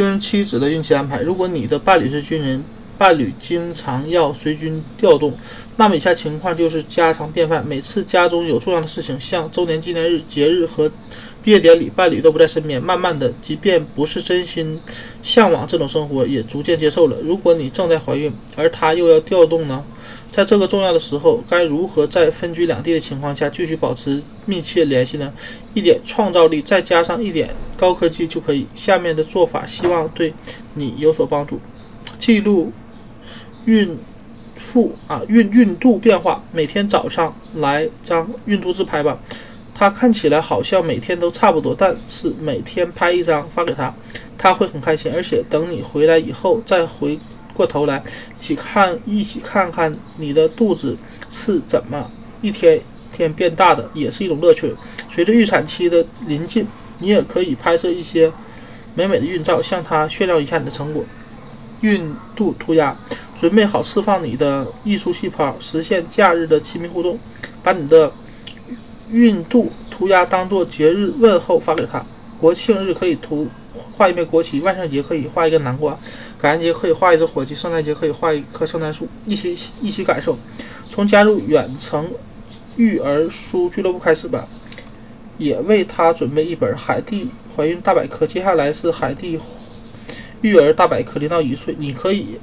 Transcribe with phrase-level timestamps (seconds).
[0.00, 1.20] 军人妻子的孕期安排。
[1.20, 2.64] 如果你的伴侣是军人，
[2.96, 5.30] 伴侣经常要随军调动，
[5.76, 7.62] 那么以下情况就是家常便饭。
[7.66, 10.90] 每次家中有重要的事情，像周年纪念日、节日和
[11.42, 12.82] 毕业典礼，伴侣都不在身边。
[12.82, 14.80] 慢慢的，即便不是真心
[15.22, 17.18] 向往这种生活，也逐渐接受了。
[17.22, 19.84] 如果你正在怀孕，而他又要调动呢？
[20.30, 25.32] 在这个重要的时候，该如何在分居两地的情况下继续保持密切联系呢？
[25.74, 28.64] 一点创造力，再加上一点高科技就可以。
[28.74, 30.32] 下面的做法希望对
[30.74, 31.58] 你有所帮助。
[32.18, 32.72] 记录
[33.64, 33.96] 孕
[34.54, 39.18] 妇啊孕孕度变化，每天早上来张孕度自拍吧。
[39.74, 43.92] 它看起来好像每天都差不多，但是每天拍一张发给他，
[44.38, 45.10] 他会很开心。
[45.12, 47.18] 而且等你回来以后再回。
[47.54, 48.02] 过头来
[48.38, 50.96] 一起看，一起看看你的肚子
[51.28, 52.80] 是怎么一天
[53.12, 54.74] 天变大的，也是一种乐趣。
[55.08, 56.66] 随着预产期的临近，
[56.98, 58.32] 你也可以拍摄一些
[58.94, 61.04] 美美的孕照，向他炫耀一下你的成果。
[61.82, 62.96] 孕肚涂鸦，
[63.38, 67.18] 准备好释放你的艺术细胞，实现假日的亲密互动。
[67.62, 68.10] 把你的
[69.10, 72.02] 孕肚涂鸦当做节日问候发给他。
[72.40, 73.46] 国庆日可以涂
[73.96, 75.98] 画一面国旗，万圣节可以画一个南瓜。
[76.40, 80.38] 感恩节可以画一只火鸡，圣诞节可以画一棵圣诞树，一起一起感受。
[80.88, 82.10] 从加入远程
[82.76, 84.48] 育儿书俱乐部开始吧，
[85.36, 88.24] 也为他准备一本《海蒂怀孕大百科》。
[88.28, 89.38] 接下来是《海蒂
[90.40, 92.38] 育儿大百科》，零到一岁，你可以，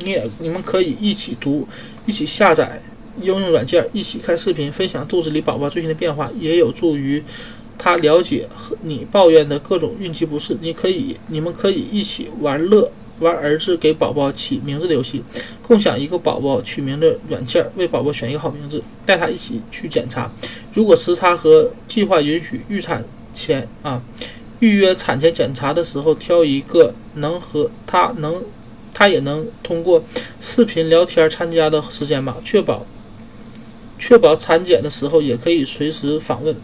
[0.00, 1.68] 你也你们可以一起读，
[2.04, 2.82] 一起下载
[3.20, 7.22] 应用软件，一起看视频，分享肚子里宝宝最新的变化，也有助于
[7.82, 10.54] 他了解和你抱怨的各种孕期不适。
[10.60, 12.92] 你可以，你们可以一起玩乐。
[13.20, 15.22] 玩儿子给宝宝起名字的游戏，
[15.60, 20.32] 共享一个宝宝取名的软件，为宝宝选一个好名字，带他一起去检查。
[20.72, 24.00] 如果时差和计划允许，预产前啊，
[24.60, 28.42] 预约产前检查的时候，挑一个能和他能，
[28.94, 30.02] 他也能通过
[30.40, 32.86] 视频聊天参加的时间吧，确保
[33.98, 36.56] 确保产检的时候也可以随时访问。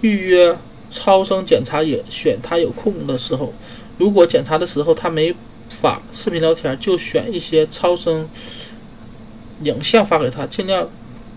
[0.00, 0.56] 预约
[0.90, 3.52] 超声检查也选他有空的时候。
[3.98, 5.34] 如果检查的时候他没。
[5.70, 8.28] 法视频聊天就选一些超声
[9.62, 10.88] 影像发给他，尽量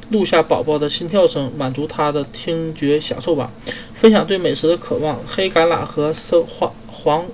[0.09, 3.51] 录下宝宝的心跳声，满足他的听觉享受吧。
[3.93, 7.25] 分享对美食的渴望，黑橄榄和生花黄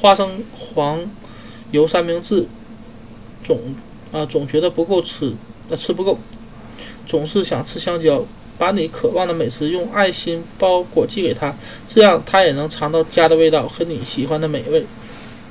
[0.00, 1.00] 花生黄
[1.70, 2.44] 油三明治，
[3.44, 3.60] 总
[4.10, 5.32] 啊总觉得不够吃，
[5.70, 6.18] 呃吃不够，
[7.06, 8.24] 总是想吃香蕉。
[8.58, 11.54] 把你渴望的美食用爱心包裹寄给他，
[11.86, 14.84] 这样他也能尝到家的味道和你喜欢的美味。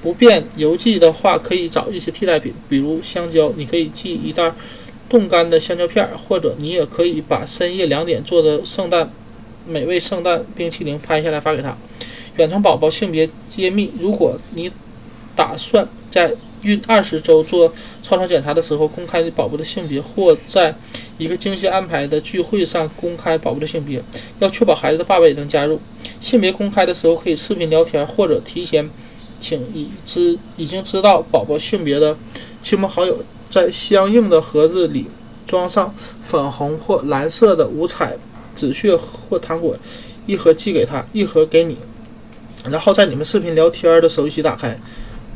[0.03, 4.53] 不便邮寄的话，可以找一些替代品，比如香蕉，你可以寄一袋
[5.09, 9.09] 冻干的香蕉片，或者你也可以把深夜两点做的圣诞
[9.66, 11.75] 美味圣诞冰淇淋拍下来发给他。
[12.35, 14.72] 远程宝宝性别揭秘：如果你
[15.35, 16.31] 打算在
[16.62, 20.74] 孕二十周做超声检查的时候公开你宝宝的性别，或在
[21.18, 24.02] 一个精心安排的聚会上公开宝宝的性别，
[24.40, 25.80] 要确保孩子的爸爸也能加入。
[26.20, 28.90] 性别公开的时候可以视频聊天，或者提前。
[29.40, 32.18] 请已知已经知道宝宝性别的
[32.64, 33.20] 亲朋好友，
[33.52, 35.06] 在相应的盒子里
[35.46, 38.18] 装上粉红或蓝色的五彩
[38.56, 39.78] 纸屑或糖果，
[40.26, 41.78] 一盒寄给他，一盒给你。
[42.72, 44.76] 然后在你们视频聊天的时候一起打开，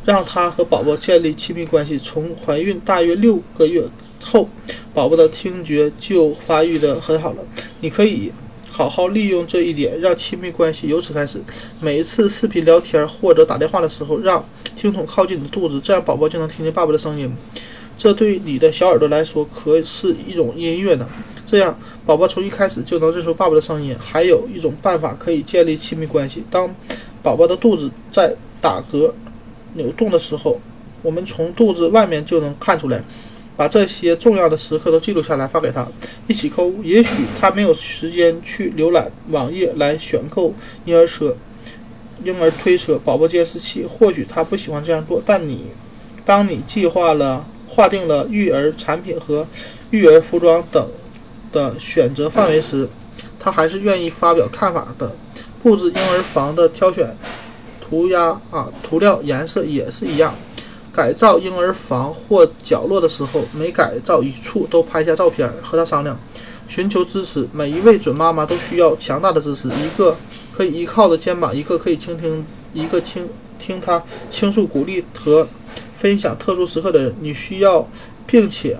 [0.03, 1.99] 让他和宝宝建立亲密关系。
[1.99, 3.83] 从怀孕大约六个月
[4.23, 4.49] 后，
[4.93, 7.43] 宝宝的听觉就发育的很好了。
[7.79, 8.31] 你可以。
[8.73, 11.41] 好好利用这一点，让亲密关系由此开始。
[11.81, 14.43] 每一次视频聊天或者打电话的时候，让
[14.77, 17.29] 听筒靠近你的肚子，这样宝宝就能听见爸爸的声音。
[17.97, 21.05] 这对你的小耳朵来说可是一种音乐呢。
[21.45, 23.93] 这样，宝宝从一开始就能认出爸爸的声音。
[23.99, 26.73] 还有一种办法可以建立亲密关系：当
[27.21, 29.11] 宝宝的肚子在打嗝、
[29.73, 30.61] 扭动的时候，
[31.01, 33.03] 我们从肚子外面就能看出来。
[33.61, 35.87] 把这些重要的时刻都记录下来，发给他，
[36.25, 36.83] 一起购物。
[36.83, 40.51] 也许他没有时间去浏览网页来选购
[40.85, 41.37] 婴儿车、
[42.23, 43.85] 婴儿推车、宝宝监视器。
[43.85, 45.65] 或许他不喜欢这样做，但你，
[46.25, 49.45] 当你计划了、划定了育儿产品和
[49.91, 50.83] 育儿服装等
[51.51, 52.89] 的选择范围时，
[53.39, 55.11] 他还是愿意发表看法的。
[55.61, 57.15] 布置婴儿房的挑选
[57.79, 60.33] 涂鸦啊，涂料颜色也是一样。
[60.93, 66.19] 改造婴儿房或角落的时候，每改造一处都拍下照片，和他商量，
[66.67, 67.47] 寻求支持。
[67.53, 70.17] 每一位准妈妈都需要强大的支持，一个
[70.53, 75.47] 可以依靠的肩膀，一个可以倾听，一个倾听他倾诉、鼓励和
[75.95, 77.15] 分享特殊时刻的人。
[77.21, 77.87] 你需要，
[78.27, 78.77] 并且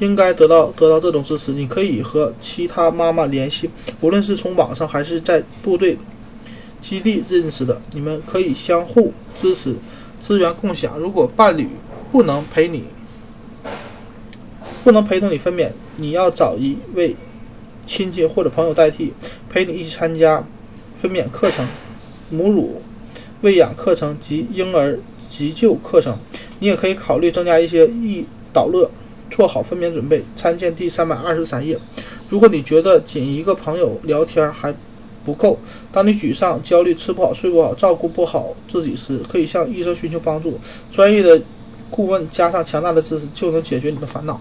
[0.00, 1.52] 应该得到得到这种支持。
[1.52, 3.70] 你可以和其他妈妈联系，
[4.00, 5.96] 无论是从网上还是在部队
[6.80, 9.74] 基地认识的，你们可以相互支持、
[10.20, 10.98] 资源共享。
[10.98, 11.68] 如果伴侣
[12.10, 12.84] 不能陪你，
[14.84, 17.14] 不能陪同你分娩，你要找一位
[17.86, 19.12] 亲戚或者朋友代替，
[19.48, 20.44] 陪你一起参加
[20.94, 21.66] 分娩课程、
[22.30, 22.82] 母乳
[23.42, 24.98] 喂养课程及婴儿
[25.28, 26.16] 急救课程。
[26.60, 28.90] 你也可以考虑增加一些易导乐，
[29.30, 30.24] 做好分娩准备。
[30.34, 31.78] 参见第三百二十三页。
[32.28, 34.74] 如果你觉得仅一个朋友聊天还
[35.24, 35.58] 不够，
[35.92, 40.58] 当你沮丧、焦虑、吃不好、睡不好、照顾不好自己时，可以向医生寻求帮助。
[40.90, 41.40] 专业的
[41.90, 44.40] 顾问加上强大的知识，就能解决你的烦恼。